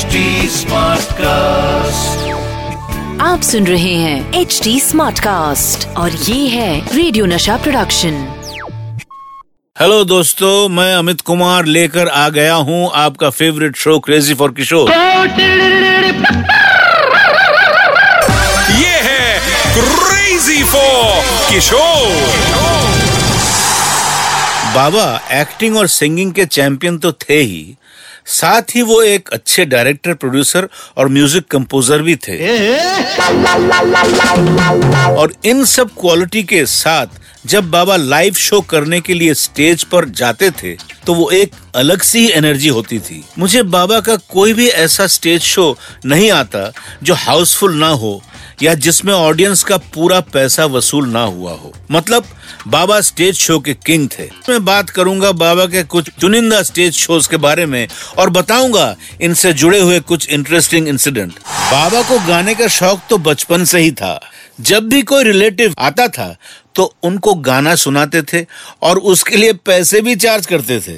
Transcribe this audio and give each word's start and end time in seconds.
HD 0.00 0.20
cast 1.14 2.28
आप 3.22 3.40
सुन 3.42 3.66
रहे 3.66 3.94
हैं 3.94 4.40
एच 4.40 4.60
डी 4.64 4.78
स्मार्ट 4.80 5.18
कास्ट 5.20 5.86
और 5.96 6.10
ये 6.10 6.46
है 6.48 6.96
रेडियो 6.96 7.26
नशा 7.26 7.56
प्रोडक्शन 7.56 8.14
हेलो 9.76 10.02
दोस्तों 10.04 10.52
मैं 10.68 10.94
अमित 10.94 11.20
कुमार 11.30 11.66
लेकर 11.66 12.08
आ 12.08 12.28
गया 12.38 12.54
हूँ 12.68 12.80
आपका 12.94 13.30
favourite 13.32 13.76
show 13.76 13.98
crazy 14.06 14.34
for 14.34 14.52
Kishore 14.54 14.90
ये 18.78 18.96
है 19.08 19.38
क्रेजी 19.74 20.62
फॉर 20.64 21.22
किशोर 21.50 22.49
बाबा 24.74 25.04
एक्टिंग 25.32 25.76
और 25.76 25.86
सिंगिंग 25.88 26.32
के 26.32 26.44
चैंपियन 26.46 26.98
तो 26.98 27.12
थे 27.12 27.40
ही। 27.40 27.76
साथ 28.28 28.74
ही 28.74 28.82
वो 28.82 29.00
एक 29.02 29.28
अच्छे 29.32 29.64
डायरेक्टर 29.64 30.14
प्रोड्यूसर 30.14 30.68
और 30.98 31.08
म्यूज़िक 31.08 31.46
कंपोजर 31.50 32.02
भी 32.02 32.16
थे। 32.18 32.36
और 35.14 35.32
इन 35.44 35.64
सब 35.64 35.90
क्वालिटी 36.00 36.42
के 36.42 36.64
साथ 36.66 37.18
जब 37.46 37.70
बाबा 37.70 37.96
लाइव 37.96 38.34
शो 38.36 38.60
करने 38.70 39.00
के 39.00 39.14
लिए 39.14 39.34
स्टेज 39.34 39.84
पर 39.84 40.08
जाते 40.12 40.50
थे 40.52 40.74
तो 41.06 41.14
वो 41.14 41.30
एक 41.30 41.52
अलग 41.74 42.02
सी 42.02 42.26
एनर्जी 42.28 42.68
होती 42.68 42.98
थी। 42.98 43.22
मुझे 43.38 43.62
बाबा 43.74 44.00
का 44.00 44.16
कोई 44.30 44.52
भी 44.52 44.68
ऐसा 44.68 45.06
स्टेज 45.08 45.40
शो 45.42 45.76
नहीं 46.04 46.30
आता 46.30 46.72
जो 47.02 47.14
हाउसफुल 47.16 47.74
ना 47.74 47.88
हो 47.88 48.20
या 48.62 48.74
जिसमें 48.76 49.12
ऑडियंस 49.14 49.62
का 49.62 49.76
पूरा 49.94 50.20
पैसा 50.32 50.64
वसूल 50.66 51.08
ना 51.08 51.22
हुआ 51.22 51.52
हो। 51.52 51.72
मतलब 51.90 52.24
बाबा 52.68 53.00
स्टेज 53.00 53.34
शो 53.36 53.58
के 53.58 53.74
किंग 53.76 54.08
थे। 54.08 54.28
मैं 54.48 54.64
बात 54.64 54.90
करूँगा 54.90 55.32
बाबा 55.34 55.66
के 55.66 55.82
कुछ 55.84 56.10
चुनिंदा 56.20 56.62
स्टेज 56.62 56.94
शोज़ 56.94 57.28
के 57.28 57.36
बारे 57.38 57.66
में 57.66 57.86
और 58.18 58.30
बताऊँगा 58.30 58.94
इनसे 59.20 59.52
जुड़े 59.52 59.80
हुए 59.80 60.00
कुछ 60.02 60.28
इंटरेस्टिंग 60.28 60.88
इंसिडेंट 60.88 61.32
बाबा 61.32 62.02
को 62.02 62.18
गाने 62.26 62.54
का 62.54 62.66
शौक 62.68 63.00
तो 63.10 63.18
बचपन 63.20 63.64
से 63.64 63.78
ही 63.78 63.90
था। 63.92 64.20
जब 64.60 64.88
भी 64.88 65.02
कोई 65.02 65.24
रिलेटिव 65.24 65.74
आता 65.78 66.06
था 66.08 66.34
तो 66.74 66.84
उनको 67.02 67.34
गाना 67.34 67.74
सुनाते 67.74 68.22
थे 68.22 68.44
और 68.82 68.98
उसके 69.10 69.36
लिए 69.36 69.52
पैसे 69.66 70.00
भी 70.00 70.16
चार्ज 70.16 70.46
करते 70.46 70.78
थे। 70.80 70.94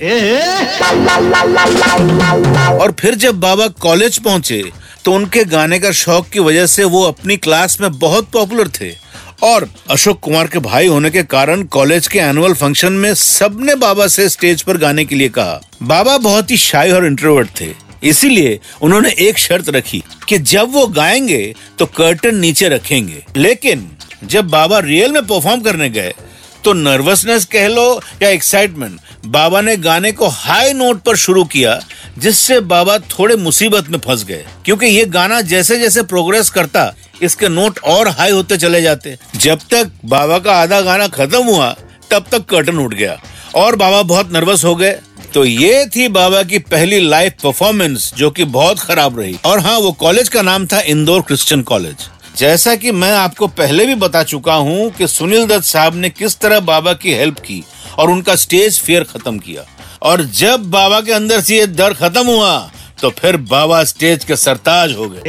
और 2.77 2.95
फिर 3.01 3.15
जब 3.15 3.41
बाबा 3.41 3.67
कॉलेज 3.81 4.19
पहुँचे 4.19 4.63
तो 5.05 5.13
उनके 5.13 5.45
गाने 5.45 5.79
का 5.79 5.91
शौक 5.93 6.29
की 6.29 6.41
वजह 6.41 6.67
से 6.67 6.85
वो 6.87 7.03
अपनी 7.03 7.37
क्लास 7.37 7.81
में 7.81 7.99
बहुत 7.99 8.31
पॉपुलर 8.33 8.69
थे। 8.81 8.91
और 9.43 9.69
अशोक 9.91 10.19
कुमार 10.21 10.47
के 10.47 10.59
भाई 10.59 10.87
होने 10.87 11.11
के 11.11 11.23
कारण 11.23 11.63
कॉलेज 11.67 12.07
के 12.07 12.19
एनुअल 12.19 12.53
फ़ंक्शन 12.55 12.93
में 12.93 13.15
सबने 13.15 13.75
बाबा 13.75 14.07
से 14.07 14.29
स्टेज 14.29 14.63
पर 14.63 14.77
गाने 14.77 15.05
के 15.05 15.15
लिए 15.15 15.29
कहा। 15.29 15.61
बाबा 15.83 16.17
बहुत 16.19 16.51
ही 16.51 16.57
शाही 16.57 16.93
और 16.93 17.07
इंट्रोवर्ट 17.07 17.49
थे। 17.61 17.69
इसीलिए 18.03 18.59
उन्होंने 18.83 19.11
एक 19.19 19.39
शर्त 19.39 19.69
रखी 19.69 20.03
कि 20.29 20.39
जब 20.39 20.73
वो 20.73 20.87
गाएँगे 20.87 21.55
तो 21.79 21.87
कर्टन 21.87 22.37
नीचे 22.37 22.69
रखेंगे। 22.69 23.25
लेकिन 23.37 23.89
जब 24.25 24.49
बाबा 24.49 24.79
रियल 24.79 25.13
में 25.13 25.23
परफॉर्म 25.23 25.61
करने 25.61 25.89
गए 25.91 26.15
तो 26.65 26.73
नर्वसनेस 26.73 27.45
कह 27.45 27.67
लो 27.69 28.01
या 28.23 28.29
एक्साइटमेंट 28.29 29.01
बाबा 29.27 29.61
ने 29.61 29.77
गाने 29.77 30.13
को 30.13 30.29
हाई 30.29 30.73
नोट 30.73 31.03
पर 31.03 31.17
शुरू 31.17 31.45
किया, 31.45 31.79
जिससे 32.19 32.59
बाबा 32.63 32.99
थोड़े 33.11 33.37
मुसीबत 33.37 33.89
में 33.89 33.99
फंस 33.99 34.25
गए। 34.25 34.45
क्योंकि 34.65 34.87
ये 34.87 35.05
गाना 35.07 35.41
जैसे 35.43 35.79
जैसे 35.79 36.03
प्रोग्रेस 36.03 36.51
करता, 36.51 36.93
इसके 37.23 37.49
नोट 37.49 37.79
और 37.79 38.09
हाई 38.09 38.31
होते 38.31 38.57
चले 38.57 38.83
जाते। 38.83 39.17
जब 39.37 39.61
तक 39.71 39.91
बाबा 40.05 40.39
का 40.39 40.53
आधा 40.53 40.81
गाना 40.81 41.07
खत्म 41.09 41.43
हुआ, 41.45 41.75
तब 42.11 42.25
तक 42.33 42.45
कर्टन 42.45 42.79
उठ 42.79 42.95
गया 42.95 43.19
और 43.55 43.77
बाबा 43.77 44.03
बहुत 44.05 44.33
नर्वस 44.33 44.65
हो 44.65 44.75
गए। 44.75 44.99
तो 45.35 45.45
ये 45.45 45.85
थी 45.87 46.09
बाबा 46.11 46.43
की 46.43 46.59
पहली 46.61 46.99
लाइव 47.01 47.33
परफॉर्मेंस 47.43 48.13
जो 48.17 48.31
कि 48.31 48.45
बहुत 48.47 48.81
खराब 48.81 49.19
रही। 49.21 49.37
और 49.45 49.59
हाँ 49.59 49.79
वो 49.79 49.93
कॉलेज 49.93 50.29
का 50.29 50.43
नाम 50.43 50.67
था 50.67 50.81
इंदौर 50.81 51.23
क्रिश्चियन 51.23 51.63
कॉलेज 51.63 52.09
जैसा 52.37 52.75
कि 52.75 52.93
मैं 52.93 53.11
आपको 53.13 53.47
पहले 53.49 53.87
भी 53.87 53.95
बता 53.95 54.23
चुका 54.23 54.55
हूँ 54.55 54.91
कि 54.91 55.07
सुनील 55.09 55.47
दत्त 55.47 55.65
साहब 55.65 55.95
ने 55.95 56.11
किस 56.11 56.39
तरह 56.41 56.61
बाबा 56.63 56.93
की 56.95 57.13
हेल्प 57.15 57.39
की 57.39 57.63
और 57.99 58.11
उनका 58.11 58.37
स्टेज 58.37 58.79
फियर 58.81 59.05
खत्म 59.05 59.39
किया। 59.39 59.65
और 60.03 60.23
जब 60.35 60.71
बाबा 60.71 61.01
के 61.01 61.13
अंदर 61.13 61.41
से 61.41 61.57
ये 61.57 61.67
डर 61.69 61.95
खत्म 61.95 62.27
हुआ 62.27 62.71
तो 63.03 63.11
फिर 63.11 63.37
बाबा 63.37 63.83
स्टेज 63.85 64.25
के 64.25 64.37
सरताज 64.37 64.93
हो 64.93 65.09
गए। 65.09 65.21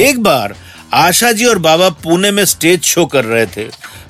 एक 0.00 0.22
बार 0.22 0.54
आशा 0.94 1.32
जी 1.32 1.44
और 1.44 1.58
बाबा 1.58 1.88
पुणे 2.04 2.30
में 2.30 2.44
स्टेज 2.44 2.82
शो 2.84 3.04
कर 3.06 3.24
रहे 3.24 3.46
थे। 3.46 3.64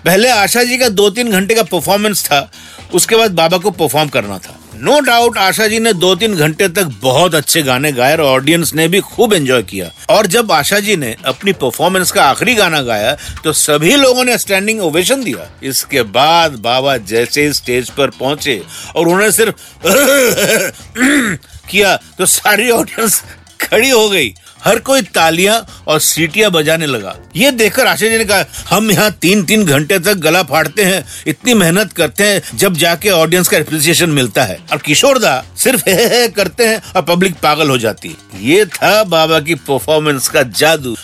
पहले 0.05 0.29
आशा 0.31 0.63
जी 0.65 0.79
का 0.79 0.89
दो 0.91 1.09
तीन 1.11 1.31
घंटे 1.31 1.55
का 1.55 1.63
परफॉर्मेंस 1.65 2.25
था, 2.25 2.51
उसके 2.95 3.17
बाद 3.17 3.31
बाबा 3.33 3.59
को 3.59 3.71
परफॉर्म 3.73 4.09
करना 4.09 4.39
था। 4.39 4.54
नो 4.85 4.99
डाउट 5.01 5.37
आशा 5.39 5.67
जी 5.67 5.79
ने 5.81 5.93
दो 5.93 6.15
तीन 6.15 6.35
घंटे 6.37 6.69
तक 6.69 6.87
बहुत 7.03 7.35
अच्छे 7.35 7.63
गाने 7.63 7.93
गाए 7.93 8.13
और 8.13 8.21
ऑडियंस 8.21 8.73
ने 8.75 8.87
भी 8.89 9.01
खूब 9.03 9.35
एंजॉय 9.35 9.63
किया। 9.63 9.91
और 10.11 10.27
जब 10.27 10.53
आशा 10.53 10.81
जी 10.81 10.97
ने 10.97 11.15
अपनी 11.25 11.53
परफॉर्मेंस 11.55 12.11
का 12.13 12.23
आखिरी 12.23 12.55
गाना 12.55 12.81
गाया 12.83 13.17
तो 13.45 13.53
सभी 13.53 13.95
लोगों 13.97 14.25
ने 14.25 14.37
स्टैंडिंग 14.39 14.81
ओवेशन 14.83 15.25
दिया। 15.25 15.49
इसके 15.63 16.03
बाद 16.13 16.59
बाबा 16.61 16.97
जैसे 16.97 17.53
स्टेज 17.53 17.91
पर 17.91 18.11
पहुँचे 18.11 18.61
और 18.97 19.09
उन्हें 19.09 19.31
सिर्फ़ 19.31 19.55
किया 21.71 21.97
तो 22.19 22.27
सारी 22.29 22.71
ऑडियंस 22.71 23.23
खड़ी 23.61 23.91
हो 23.91 24.09
गई। 24.11 24.35
हर 24.65 24.79
कोई 24.79 25.03
तालियाँ 25.15 25.57
और 25.89 26.01
सीटियाँ 26.01 26.51
बजाने 26.51 26.87
लगा। 26.87 27.15
ये 27.37 27.51
देखकर 27.51 27.95
जी 27.97 28.09
ने 28.09 28.25
कहा 28.25 28.45
हम 28.71 28.91
यहाँ 28.91 29.11
तीन 29.13 29.45
तीन 29.45 29.65
घंटे 29.65 29.99
तक 29.99 30.15
गला 30.15 30.43
फाड़ते 30.43 30.85
हैं, 30.85 31.05
इतनी 31.27 31.55
मेहनत 31.55 31.93
करते 31.93 32.25
हैं, 32.25 32.43
जब 32.55 32.75
जाके 32.75 33.11
ऑडियंस 33.11 33.49
का 33.49 33.57
एप्रिसिएशन 33.57 34.11
मिलता 34.11 34.45
है। 34.45 34.59
और 34.73 34.79
किशोर 34.79 35.19
दा 35.19 35.45
सिर्फ़ 35.57 35.89
हे 35.89 36.07
हे 36.09 36.29
करते 36.29 36.67
हैं 36.67 36.81
और 36.97 37.03
पब्लिक 37.03 37.35
पागल 37.35 37.71
हो 37.71 37.79
जाती। 37.79 38.17
ये 38.41 38.65
था 38.67 39.03
बाबा 39.05 39.41
की 39.41 39.55
परफॉर्मेंस 39.55 40.29
का 40.29 40.43
जादू। 40.43 40.97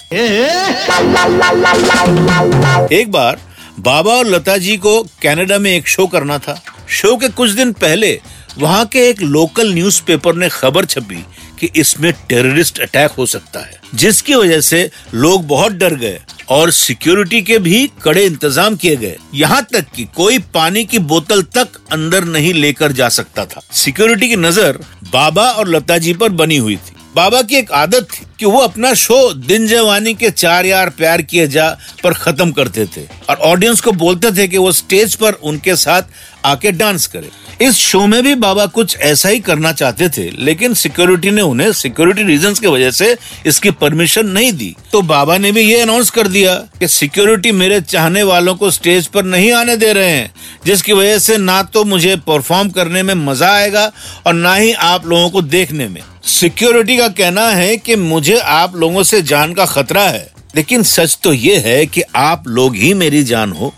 एक 2.94 3.10
बार, 3.10 3.38
बाबा 3.78 4.12
और 4.12 4.27
लता 4.27 4.56
जी 4.56 4.77
को 4.77 5.03
कनाडा 5.22 5.59
में 5.59 5.71
एक 5.72 5.88
शो 5.88 6.06
करना 6.06 6.38
था। 6.38 6.60
शो 6.88 7.16
के 7.16 7.28
कुछ 7.28 7.50
दिन 7.50 7.72
पहले, 7.72 8.21
वहाँ 8.59 8.84
के 8.87 9.09
एक 9.09 9.21
लोकल 9.22 9.72
न्यूज़पेपर 9.72 10.34
ने 10.34 10.48
खबर 10.48 10.84
छपी। 10.84 11.25
कि 11.60 11.69
इसमें 11.76 12.12
टेररिस्ट 12.28 12.81
अटैक 12.81 13.10
हो 13.10 13.26
सकता 13.26 13.60
है, 13.60 13.81
जिसकी 13.94 14.34
वजह 14.34 14.60
से 14.62 14.91
लोग 15.15 15.47
बहुत 15.47 15.72
डर 15.72 15.94
गए 15.97 16.21
और 16.50 16.71
सिक्योरिटी 16.72 17.41
के 17.43 17.59
भी 17.59 17.91
कड़े 18.03 18.25
इंतज़ाम 18.25 18.76
किए 18.76 18.97
गए। 18.97 19.16
यहाँ 19.34 19.62
तक 19.72 19.91
कि 19.97 20.04
कोई 20.16 20.38
पानी 20.54 20.84
की 20.84 20.98
बोतल 21.00 21.43
तक 21.54 21.81
अंदर 21.93 22.25
नहीं 22.26 22.53
लेकर 22.54 22.93
जा 22.93 23.09
सकता 23.10 23.44
था। 23.44 23.62
सिक्योरिटी 23.75 24.28
की 24.28 24.37
नज़र 24.38 24.78
बाबा 25.12 25.50
और 25.50 25.69
लता 25.69 25.98
जी 25.98 26.15
पर 26.15 26.28
बनी 26.31 26.56
हुई 26.56 26.76
थी। 26.76 26.97
बाबा 27.15 27.41
की 27.43 27.56
एक 27.56 27.71
आदत 27.72 28.06
थी 28.10 28.26
कि 28.38 28.47
वो 28.47 28.59
अपना 28.60 28.93
शो 28.94 29.32
दिन 29.34 29.66
जवानी 29.66 30.15
के 30.15 30.31
चार 30.32 30.66
यार 30.66 30.91
प्यार 30.91 31.22
किए 31.22 31.47
जा 31.48 31.69
पर 32.04 32.15
खत्म 32.15 32.50
करते 32.53 32.84
थे। 32.87 33.04
और 33.31 33.37
ऑडियंस 33.37 33.81
को 33.81 33.93
बोलते 33.94 34.31
थे 34.32 34.47
कि 34.48 34.59
वो 34.59 34.72
स्टेज 34.72 35.15
पर 35.15 35.32
उनके 35.32 35.76
साथ 35.76 36.03
आके 36.44 36.72
डांस 36.72 37.06
करे। 37.06 37.31
इस 37.60 37.76
शो 37.76 38.06
में 38.06 38.22
भी 38.22 38.34
बाबा 38.34 38.66
कुछ 38.69 38.97
ऐसा 38.98 39.28
ही 39.28 39.41
करना 39.41 39.72
चाहते 39.72 40.09
थे, 40.09 40.28
लेकिन 40.34 40.75
सिक्योरिटी 40.75 41.31
ने 41.31 41.43
उन्हें 41.43 41.72
सिक्योरिटी 41.72 42.22
रीजंस 42.22 42.59
की 42.59 42.66
वजह 42.66 42.91
से 42.91 43.16
इसकी 43.47 43.71
परमिशन 43.72 44.27
नहीं 44.28 44.53
दी। 44.53 44.75
तो 44.92 45.03
बाबा 45.03 45.37
ने 45.38 45.50
भी 45.53 45.62
ये 45.62 45.81
अनाउंस 45.81 46.10
कर 46.10 46.28
दिया 46.28 46.54
कि 46.81 46.88
सिक्योरिटी 46.88 47.53
मेरे 47.53 47.81
चाहने 47.81 48.22
वालों 48.22 48.54
को 48.54 48.71
स्टेज 48.71 49.06
पर 49.06 49.25
नहीं 49.25 49.53
आने 49.53 49.77
दे 49.77 49.92
रहे 49.92 50.10
हैं, 50.10 50.32
जिसकी 50.66 50.92
वजह 50.92 51.19
से 51.19 51.37
ना 51.38 51.62
तो 51.65 51.84
मुझे 51.84 52.16
परफॉर्म 52.27 52.71
करने 52.71 53.03
में 53.03 53.15
मज़ा 53.16 53.50
आएगा 53.50 53.91
और 54.27 54.34
ना 54.34 54.54
ही 54.54 54.72
आप 54.72 55.06
लोगों 55.06 55.28
को 55.31 55.42
देखने 55.42 55.88
में। 55.88 56.03
सिक्योरिटी 56.25 56.97
का 56.97 57.08
कहना 57.08 57.47
है 57.48 57.76
कि 57.76 57.94
मुझे 57.97 58.38
आप 58.38 58.75
लोगों 58.76 59.03
से 59.03 59.20
जान 59.22 59.53
का 59.54 59.64
खतरा 59.66 60.03
है। 60.03 60.28
लेकिन 60.56 60.82
सच 60.82 61.19
तो 61.25 61.32
ये 61.32 61.56
है 61.58 61.84
कि 61.86 62.03
आप 62.16 62.48
लोग 62.48 62.76
ही 62.76 62.92
मेरी 62.94 63.22
जान 63.22 63.53
हो। 63.53 63.72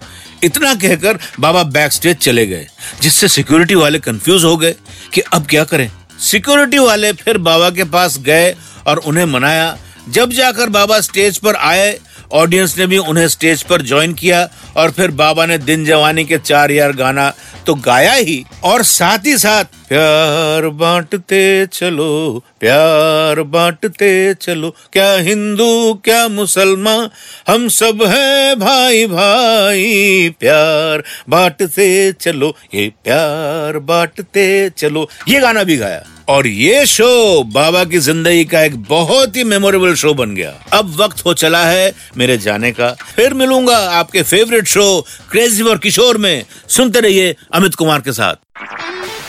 इतना 0.45 0.75
कहकर 0.75 1.19
बाबा 1.41 1.63
बैक 1.63 1.93
स्टेज 1.93 2.17
चले 2.17 2.47
गए, 2.47 2.67
जिससे 3.03 3.29
सिक्योरिटी 3.29 3.75
वाले 3.75 3.99
कंफ्यूज 3.99 4.45
हो 4.45 4.57
गए 4.57 4.75
कि 5.15 5.21
अब 5.21 5.47
क्या 5.47 5.65
करें। 5.65 5.91
सिक्योरिटी 6.21 6.79
वाले 6.79 7.13
फिर 7.13 7.39
बाबा 7.39 7.71
के 7.71 7.85
पास 7.85 8.19
गए 8.19 8.55
और 8.87 8.99
उन्हें 8.99 9.25
मनाया। 9.25 9.77
जब 10.09 10.33
जाकर 10.33 10.69
बाबा 10.69 11.01
स्टेज 11.01 11.39
पर 11.39 11.57
आए 11.57 11.93
ऑडियंस 12.33 12.79
ने 12.79 12.87
भी 12.87 12.99
उन्हें 12.99 13.29
स्टेज 13.29 13.63
पर 13.63 13.83
ज्वाइन 13.83 14.13
किया 14.13 14.49
और 14.77 14.91
फिर 14.91 15.11
बाबा 15.11 15.47
ने 15.47 15.59
दिन 15.59 15.85
जवानी 15.85 16.25
के 16.25 16.39
चार 16.39 16.71
यार 16.71 16.93
गाना 16.93 17.33
तो 17.67 17.75
गाया 17.75 18.13
ही। 18.13 18.45
और 18.65 18.83
साथ 18.83 19.27
ही 19.27 19.37
साथ, 19.39 19.65
प्यार 19.89 20.69
बांटते 20.69 21.67
चलो, 21.67 22.43
प्यार 22.61 23.43
बांटते 23.43 24.13
चलो, 24.35 24.75
क्या 24.93 25.13
हिंदू, 25.13 26.01
क्या 26.05 26.29
मुसलमान, 26.29 27.09
हम 27.49 27.69
सब 27.69 28.03
हैं 28.03 28.59
भाई 28.59 29.07
भाई 29.07 30.35
प्यार 30.41 31.03
बांटते 31.29 32.13
चलो, 32.13 32.55
ये 32.75 32.89
प्यार 33.05 33.79
बांटते 33.79 34.71
चलो, 34.71 35.09
ये 35.29 35.41
गाना 35.41 35.63
भी 35.63 35.77
गाया। 35.77 36.03
और 36.29 36.47
ये 36.47 36.85
शो 36.87 37.43
बाबा 37.53 37.85
की 37.85 37.99
ज़िंदगी 37.99 38.45
का 38.45 38.63
एक 38.63 38.77
बहुत 38.83 39.37
ही 39.37 39.45
मेमोरेबल 39.45 39.95
शो 39.95 40.15
बन 40.15 40.35
गया। 40.35 40.53
अब 40.73 40.95
वक्त 41.01 41.25
हो 41.27 41.35
चला 41.35 41.65
है 41.65 41.93
मेरे 42.17 42.37
जाने 42.39 42.71
का। 42.73 42.91
फिर 43.17 43.35
मिलूँगा 43.35 43.77
आपके 43.99 44.23
फेवरेट 44.23 44.67
शो 44.67 45.07
क्रेजी 45.31 45.63
और 45.63 45.79
किशोर 45.79 46.19
में। 46.19 46.45
सुनते 46.69 47.01
रहिए 47.01 47.35
अमित 47.55 47.75
कुमार 47.75 48.01
के 48.01 48.13
साथ। 48.13 48.35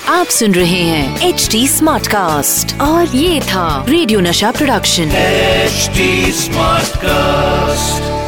आप 0.09 0.27
सुन 0.27 0.53
रहे 0.53 0.81
हैं 0.81 1.29
एच 1.29 1.47
डी 1.51 1.67
स्मार्ट 1.67 2.07
कास्ट 2.07 2.79
और 2.81 3.15
ये 3.15 3.39
था 3.41 3.85
रेडियो 3.89 4.19
नशा 4.19 4.51
प्रोडक्शन 4.51 5.11
एचडी 5.11 6.31
स्मार्ट 6.31 6.97
कास्ट 6.97 8.22